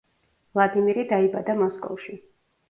[0.57, 2.19] ვლადიმირი დაიბადა მოსკოვში.